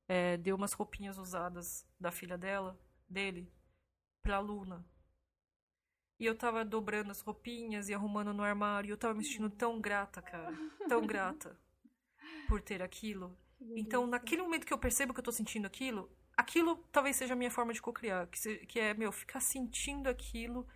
[0.09, 2.79] é, deu umas roupinhas usadas da filha dela,
[3.09, 3.53] dele,
[4.23, 4.85] pra Luna.
[6.19, 8.89] E eu tava dobrando as roupinhas e arrumando no armário.
[8.89, 10.53] E eu tava me sentindo tão grata, cara.
[10.89, 11.59] Tão grata
[12.47, 13.37] por ter aquilo.
[13.77, 17.37] Então, naquele momento que eu percebo que eu tô sentindo aquilo, aquilo talvez seja a
[17.37, 18.27] minha forma de cocriar.
[18.29, 20.67] Que, se- que é, meu, ficar sentindo aquilo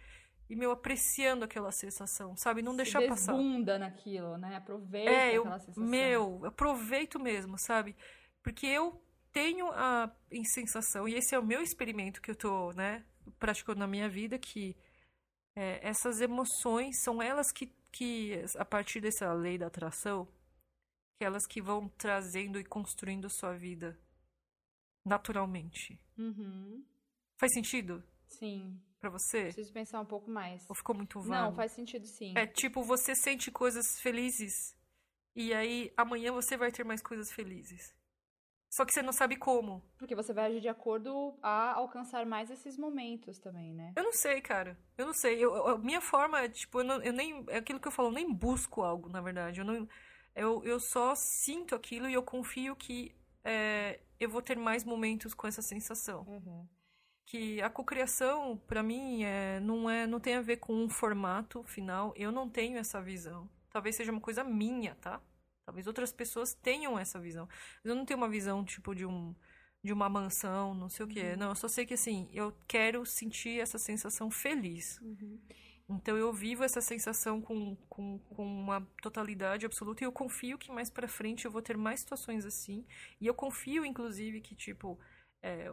[0.48, 2.62] e, meu, apreciando aquela sensação, sabe?
[2.62, 3.33] Não deixar Se passar.
[3.33, 4.57] desbunda naquilo, né?
[4.57, 5.85] Aproveita É, eu, aquela sensação.
[5.85, 7.94] meu, eu aproveito mesmo, sabe?
[8.42, 9.02] Porque eu
[9.33, 10.11] tenho a
[10.44, 13.04] sensação, e esse é o meu experimento que eu tô, né,
[13.38, 14.76] praticando na minha vida, que
[15.56, 20.26] é, essas emoções são elas que, que, a partir dessa lei da atração,
[21.18, 23.98] que elas que vão trazendo e construindo sua vida
[25.04, 26.00] naturalmente.
[26.16, 26.84] Uhum.
[27.37, 28.80] Faz sentido Sim.
[28.98, 29.44] pra você?
[29.44, 30.64] Preciso pensar um pouco mais.
[30.68, 31.30] Ou ficou muito vago?
[31.30, 32.32] Não, faz sentido sim.
[32.37, 34.74] É tipo, você sente coisas felizes
[35.37, 37.94] E aí, amanhã você vai ter mais coisas felizes.
[38.74, 39.80] Só que você não sabe como.
[39.96, 43.92] Porque você vai agir de acordo a alcançar mais esses momentos também, né?
[43.94, 44.76] Eu não sei, cara.
[44.98, 45.37] Eu não sei.
[45.37, 47.44] Eu, eu- a minha forma é, tipo, eu, não- eu nem.
[47.50, 49.60] É aquilo que eu falo, eu nem busco algo, na verdade.
[49.60, 49.88] Eu, não,
[50.34, 55.34] eu, eu só sinto aquilo e eu confio que é, eu vou ter mais momentos
[55.34, 56.22] com essa sensação.
[56.26, 56.66] Uhum.
[57.26, 61.62] Que a cocriação, pra mim, é, não, é, não tem a ver com um formato
[61.62, 62.12] final.
[62.16, 63.48] Eu não tenho essa visão.
[63.70, 65.20] Talvez seja uma coisa minha, tá?
[65.64, 67.48] Talvez outras pessoas tenham essa visão.
[67.83, 69.35] Mas eu não tenho uma visão, tipo, de um
[69.83, 71.37] de uma mansão, não sei o que é.
[71.37, 74.98] Não, eu só sei que, assim, eu quero sentir essa sensação feliz.
[75.87, 80.72] Então eu vivo essa sensação com, com, com uma totalidade absoluta e eu confio que
[80.72, 82.87] mais pra frente eu vou ter mais situações assim.
[83.20, 84.98] E eu confio, inclusive, que, tipo,
[85.42, 85.70] é,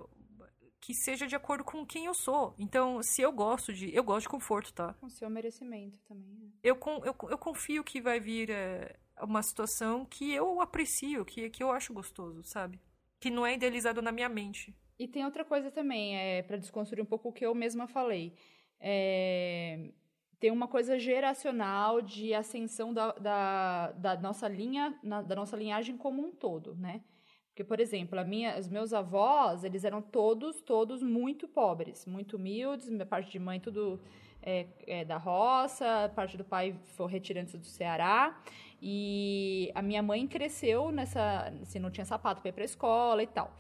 [0.82, 2.54] que seja de acordo com quem eu sou.
[2.58, 3.96] Então, se eu gosto de.
[3.96, 4.94] Eu gosto de conforto, tá?
[4.96, 6.36] Com seu merecimento também.
[6.38, 6.50] né?
[6.62, 11.64] Eu, eu, eu confio que vai vir é, uma situação que eu aprecio, que, que
[11.64, 12.80] eu acho gostoso, sabe?
[13.20, 14.76] Que não é idealizado na minha mente.
[14.98, 18.34] E tem outra coisa também, é, para desconstruir um pouco o que eu mesma falei.
[18.80, 19.92] É,
[20.40, 25.96] tem uma coisa geracional de ascensão da, da, da nossa linha, na- da nossa linhagem
[25.98, 27.02] como um todo, né?
[27.50, 32.38] Porque, por exemplo, a minha, os meus avós, eles eram todos, todos muito pobres, muito
[32.38, 34.02] humildes, minha parte de mãe tudo
[34.42, 38.42] é, é da roça, parte do pai foi retirantes do Ceará,
[38.82, 43.28] e a minha mãe cresceu nessa, assim, não tinha sapato para ir para escola e
[43.28, 43.56] tal.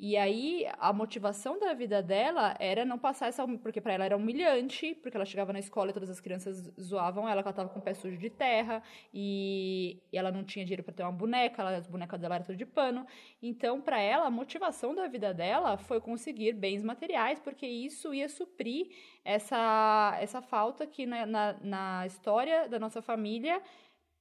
[0.00, 3.44] E aí, a motivação da vida dela era não passar essa.
[3.58, 7.28] Porque para ela era humilhante, porque ela chegava na escola e todas as crianças zoavam
[7.28, 8.80] ela, que ela tava com o pé sujo de terra,
[9.12, 12.44] e, e ela não tinha dinheiro para ter uma boneca, ela, as bonecas dela eram
[12.44, 13.04] tudo de pano.
[13.42, 18.28] Então, para ela, a motivação da vida dela foi conseguir bens materiais, porque isso ia
[18.28, 18.90] suprir
[19.24, 23.60] essa, essa falta que na, na, na história da nossa família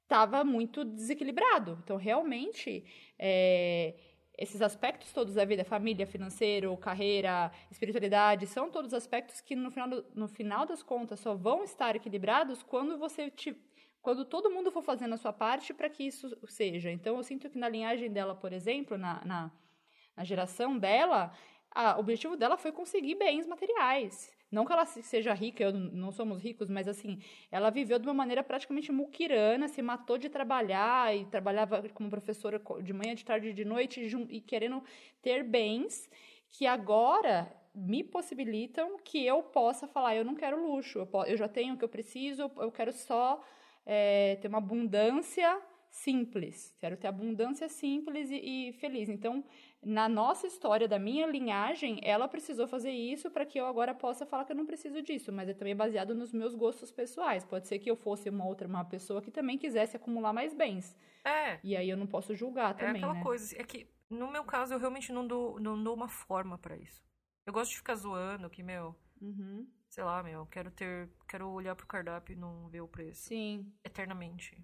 [0.08, 1.78] estava muito desequilibrado.
[1.84, 2.84] Então, realmente.
[3.20, 3.94] é,
[4.38, 9.90] esses aspectos todos da vida, família, financeiro, carreira, espiritualidade, são todos aspectos que no final,
[10.14, 13.58] no final das contas só vão estar equilibrados quando você te,
[14.00, 16.92] quando todo mundo for fazendo a sua parte para que isso seja.
[16.92, 19.52] Então eu sinto que na linhagem dela, por exemplo, na, na,
[20.16, 21.34] na geração dela,
[21.78, 24.32] a- o objetivo dela foi conseguir bens materiais.
[24.52, 27.20] Não que ela se- seja rica, eu não somos ricos, mas assim,
[27.52, 32.60] ela viveu de uma maneira praticamente muquirana, se matou de trabalhar e trabalhava como professora
[32.82, 34.82] de manhã, de tarde e de noite e querendo
[35.22, 36.10] ter bens
[36.50, 41.48] que agora me possibilitam que eu possa falar, eu não quero luxo, eu, eu já
[41.48, 43.40] tenho o que eu preciso, eu quero só
[43.86, 49.10] é, ter uma abundância simples, quero ter abundância simples e, e feliz.
[49.10, 49.44] Então,
[49.88, 54.26] na nossa história, da minha linhagem, ela precisou fazer isso para que eu agora possa
[54.26, 57.46] falar que eu não preciso disso, mas é também baseado nos meus gostos pessoais.
[57.46, 60.96] Pode ser que eu fosse uma outra uma pessoa que também quisesse acumular mais bens.
[61.24, 63.24] É, E aí eu não posso julgar é também, aquela né?
[63.24, 63.56] coisa.
[63.60, 67.02] É que, no meu caso, eu realmente não dou, não dou uma forma pra isso.
[67.46, 69.66] Eu gosto de ficar zoando que, meu, Uhum.
[69.90, 71.10] sei lá, meu, quero ter.
[71.28, 73.24] Quero olhar pro cardápio e não ver o preço.
[73.24, 73.72] Sim.
[73.84, 74.62] Eternamente.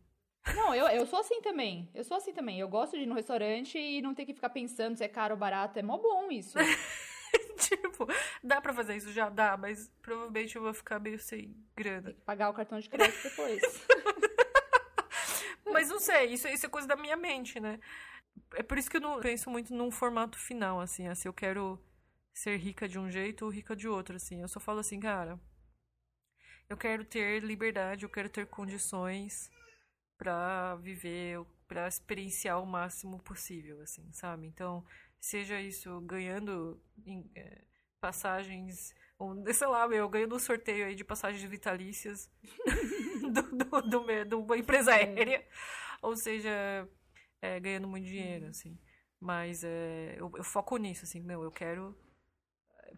[0.56, 1.90] Não, eu, eu sou assim também.
[1.94, 2.60] Eu sou assim também.
[2.60, 5.34] Eu gosto de ir no restaurante e não ter que ficar pensando se é caro
[5.34, 5.80] ou barato.
[5.80, 6.58] É mó bom isso.
[7.58, 8.08] tipo,
[8.44, 9.12] dá pra fazer isso?
[9.12, 12.10] Já dá, mas provavelmente eu vou ficar meio sem grana.
[12.10, 13.62] Tem que pagar o cartão de crédito depois.
[15.72, 17.80] Mas não sei, isso, isso é coisa da minha mente, né?
[18.54, 21.84] É por isso que eu não penso muito num formato final, assim, assim, eu quero
[22.32, 24.42] ser rica de um jeito ou rica de outro, assim.
[24.42, 25.40] Eu só falo assim, cara,
[26.70, 29.50] eu quero ter liberdade, eu quero ter condições
[30.24, 34.48] pra viver, pra experienciar o máximo possível, assim, sabe?
[34.48, 34.86] Então,
[35.20, 37.66] seja isso ganhando em, eh,
[38.00, 42.32] passagens, ou, sei lá, meu, ganhando um sorteio aí de passagens vitalícias
[43.34, 45.46] do, do, do, de uma empresa aérea,
[46.02, 46.50] ou seja,
[47.42, 48.80] é, ganhando muito dinheiro, assim.
[49.20, 51.98] Mas é, eu, eu foco nisso, assim, meu, eu quero,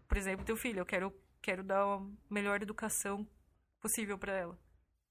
[0.08, 1.12] por exemplo, teu filho, eu quero,
[1.42, 3.28] quero dar a melhor educação
[3.82, 4.64] possível pra ela.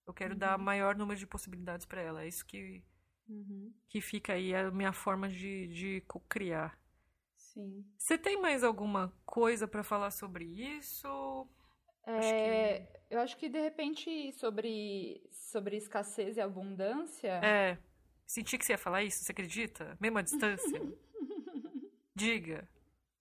[0.06, 2.22] Eu quero dar maior número de possibilidades pra ela.
[2.24, 2.82] É isso que,
[3.28, 3.72] Uhum.
[3.88, 6.78] que fica aí a minha forma de, de criar.
[7.36, 7.84] Sim.
[7.96, 11.48] Você tem mais alguma coisa pra falar sobre isso?
[12.06, 17.40] É, Eu acho que, de repente, sobre, sobre escassez e abundância...
[17.42, 17.78] É.
[18.26, 19.96] Senti que você ia falar isso, você acredita?
[20.00, 20.80] Mesmo à distância?
[22.14, 22.68] Diga.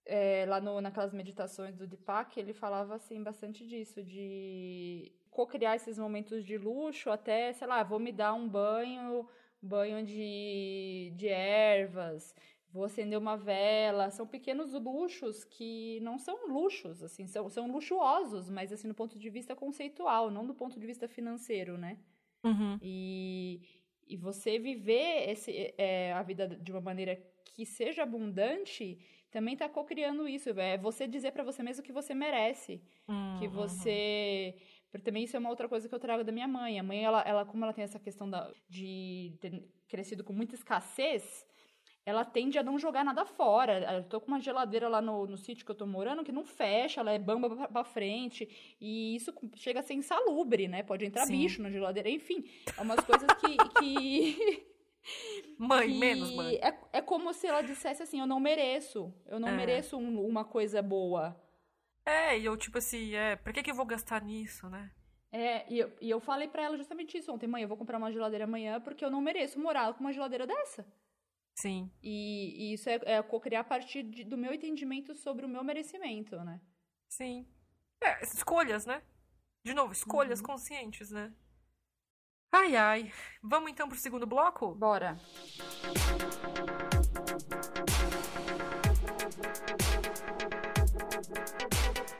[0.06, 5.98] é, lá no, naquelas meditações do Deepak, ele falava assim bastante disso, de co-criar esses
[5.98, 9.28] momentos de luxo, até, sei lá, vou me dar um banho,
[9.60, 12.34] banho de, de ervas,
[12.72, 18.48] vou acender uma vela, são pequenos luxos que não são luxos, assim, são, são luxuosos,
[18.50, 21.98] mas assim, do ponto de vista conceitual, não do ponto de vista financeiro, né?
[22.44, 22.80] Uhum.
[22.80, 23.60] E,
[24.06, 28.98] E você viver esse, é, a vida de uma maneira que seja abundante
[29.30, 30.50] também tá co-criando isso.
[30.60, 32.82] É você dizer para você mesmo que você merece.
[33.08, 33.38] Uhum.
[33.38, 34.56] Que você.
[35.02, 36.78] Também isso é uma outra coisa que eu trago da minha mãe.
[36.78, 40.54] A mãe, ela, ela como ela tem essa questão da, de ter crescido com muita
[40.54, 41.46] escassez,
[42.06, 43.94] ela tende a não jogar nada fora.
[43.96, 46.44] Eu tô com uma geladeira lá no, no sítio que eu tô morando que não
[46.44, 48.48] fecha, ela é bamba pra, pra frente.
[48.80, 50.82] E isso chega a ser insalubre, né?
[50.82, 51.32] Pode entrar Sim.
[51.38, 52.10] bicho na geladeira.
[52.10, 52.44] Enfim,
[52.76, 53.56] é umas coisas que.
[53.80, 54.66] que...
[55.58, 56.56] Mãe, que menos mãe.
[56.56, 59.12] É, é como se ela dissesse assim: eu não mereço.
[59.26, 59.52] Eu não É.
[59.52, 61.36] mereço um- uma coisa boa.
[62.06, 64.90] É, e eu, tipo assim, é, pra que, que eu vou gastar nisso, né?
[65.32, 67.98] É, e eu, e eu falei pra ela justamente isso ontem, mãe, eu vou comprar
[67.98, 70.86] uma geladeira amanhã porque eu não mereço morar com uma geladeira dessa.
[71.56, 71.90] Sim.
[72.02, 75.64] E, e isso é, é co-criar a partir de- do meu entendimento sobre o meu
[75.64, 76.60] merecimento, né?
[77.08, 77.48] Sim.
[78.02, 79.02] É, escolhas, né?
[79.64, 80.46] De novo, escolhas Uhum.
[80.46, 81.32] conscientes, né?
[82.52, 83.12] Ai, ai.
[83.42, 84.74] Vamos então pro segundo bloco?
[84.74, 85.16] Bora.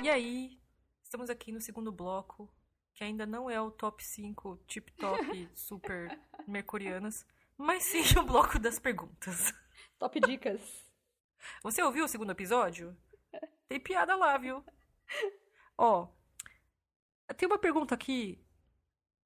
[0.05, 0.61] E aí,
[1.03, 2.55] estamos aqui no segundo bloco,
[2.93, 8.59] que ainda não é o top 5 tip top super mercurianas, mas sim o bloco
[8.59, 9.55] das perguntas.
[9.99, 10.61] Top dicas.
[11.63, 12.95] Você ouviu o segundo episódio?
[13.67, 14.63] Tem piada lá, viu?
[15.79, 16.09] Ó,
[17.39, 18.47] tem uma pergunta aqui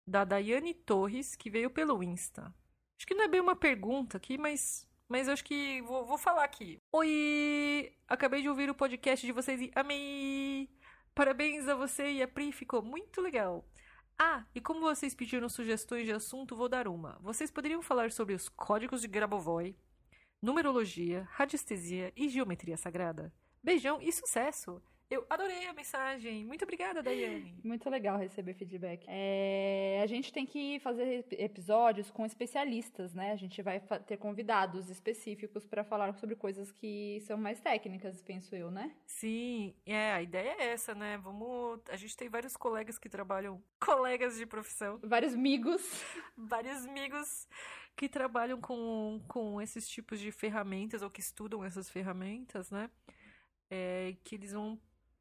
[0.07, 2.55] da Daiane Torres, que veio pelo Insta.
[2.97, 6.19] Acho que não é bem uma pergunta aqui, mas, mas eu acho que vou, vou
[6.19, 6.81] falar aqui.
[6.93, 7.93] Oi!
[8.07, 10.69] Acabei de ouvir o podcast de vocês e amei!
[11.15, 13.65] Parabéns a você e a Pri, ficou muito legal.
[14.19, 17.19] Ah, e como vocês pediram sugestões de assunto, vou dar uma.
[17.21, 19.77] Vocês poderiam falar sobre os códigos de Grabovoi,
[20.43, 23.33] numerologia, radiestesia e geometria sagrada?
[23.63, 24.83] Beijão e sucesso!
[25.11, 26.45] Eu adorei a mensagem.
[26.45, 27.55] Muito obrigada, Daiane.
[27.65, 29.07] Muito legal receber feedback.
[29.09, 33.33] É, a gente tem que fazer ep- episódios com especialistas, né?
[33.33, 38.55] A gente vai ter convidados específicos para falar sobre coisas que são mais técnicas, penso
[38.55, 38.95] eu, né?
[39.07, 41.17] Sim, é, a ideia é essa, né?
[41.17, 41.81] Vamos.
[41.89, 45.83] A gente tem vários colegas que trabalham, colegas de profissão, Vários migos.
[46.37, 47.49] vários amigos
[47.97, 52.91] que trabalham com, com esses tipos de ferramentas ou que estudam essas ferramentas, né?
[53.71, 54.79] É, que eles vão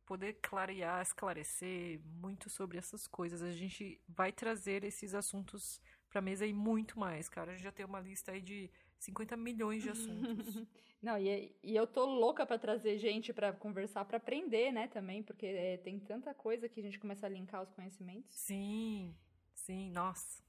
[0.08, 3.43] poder clarear, esclarecer muito sobre essas coisas.
[3.43, 7.52] A gente vai trazer esses assuntos pra mesa e muito mais, cara.
[7.52, 10.56] A gente já tem uma lista aí de 50 milhões de assuntos.
[11.04, 15.22] Não, e, e eu tô louca pra trazer gente pra conversar, pra aprender, né, também,
[15.22, 18.36] porque é, tem tanta coisa que a gente começa a linkar os conhecimentos.
[18.36, 19.15] sim,
[19.54, 20.41] sim, nossa.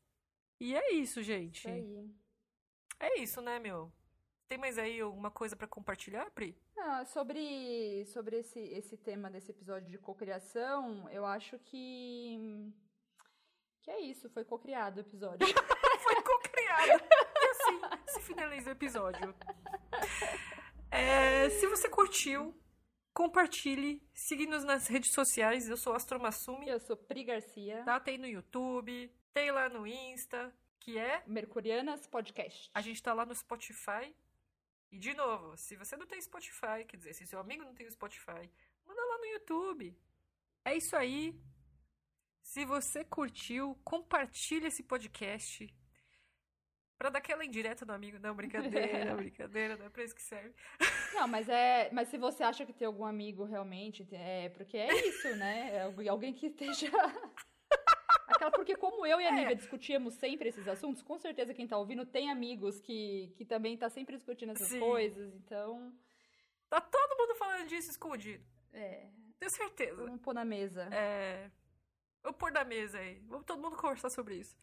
[0.59, 1.59] E é isso, gente.
[1.59, 2.11] Isso aí.
[3.01, 3.93] É isso, né, meu?
[4.49, 6.57] Tem mais aí alguma coisa pra compartilhar, Pri?
[6.79, 12.73] Ah, sobre sobre esse, esse tema desse episódio de cocriação, eu acho que.
[13.83, 15.47] Que é isso, foi cocriado o episódio.
[16.01, 17.05] Foi co-criado.
[17.43, 19.35] E assim se finaliza o episódio.
[20.91, 22.55] É, se você curtiu,
[23.13, 25.69] compartilhe, siga-nos nas redes sociais.
[25.69, 28.01] Eu sou Astromassumi, eu sou Pri Garcia, tá?
[28.01, 31.23] Tem no YouTube, tem lá no Insta, que é.
[31.27, 32.71] Mercurianas Podcast.
[32.73, 34.15] A gente tá lá no Spotify.
[34.91, 37.87] E de novo, se você não tem Spotify, quer dizer, se seu amigo não tem
[37.87, 38.51] o Spotify,
[38.87, 39.97] manda lá no YouTube.
[40.65, 41.39] É isso aí.
[42.43, 45.73] Se você curtiu, compartilha esse podcast.
[46.97, 48.19] Pra dar aquela indireta no amigo.
[48.19, 50.53] Não, brincadeira, brincadeira, não é pra isso que serve.
[51.15, 51.91] Não, mas é.
[51.93, 55.77] Mas se você acha que tem algum amigo realmente, é porque é isso, né?
[55.77, 56.91] É algu- alguém que esteja.
[58.53, 59.33] Porque como eu e a É.
[59.33, 63.77] Nívia discutíamos sempre esses assuntos, com certeza quem tá ouvindo tem amigos que, que também
[63.77, 64.79] tá sempre discutindo essas Sim.
[64.81, 65.93] coisas, então.
[66.69, 68.45] Tá todo mundo falando disso escondido.
[68.73, 69.09] É.
[69.39, 70.05] Tenho certeza.
[70.05, 70.89] Vamos pôr na mesa.
[70.93, 71.51] É.
[72.23, 73.21] Vou pôr na mesa aí.
[73.27, 74.57] Vamos todo mundo conversar sobre isso.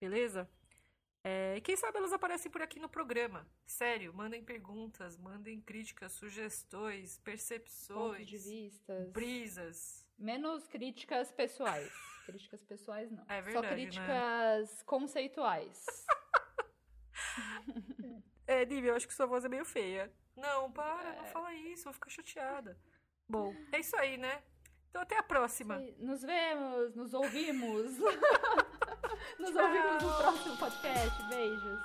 [0.00, 0.48] Beleza?
[1.22, 3.46] É, quem sabe elas aparecem por aqui no programa.
[3.66, 9.10] Sério, mandem perguntas, mandem críticas, sugestões, percepções, Pontos de vista.
[9.12, 10.06] brisas.
[10.18, 11.92] Menos críticas pessoais.
[12.24, 13.24] críticas pessoais não.
[13.28, 13.72] É Só verdade, né?
[13.74, 15.84] críticas conceituais.
[18.46, 20.12] É, Nívia, eu acho que sua voz é meio feia.
[20.36, 21.16] Não, para, É.
[21.18, 22.76] não fala isso, vou ficar chateada.
[23.28, 24.42] Bom, é isso aí, né?
[24.90, 25.80] Então até a próxima.
[25.98, 27.96] Nos vemos, nos ouvimos.
[29.38, 31.22] nos ouvimos no próximo podcast.
[31.28, 31.78] Beijos.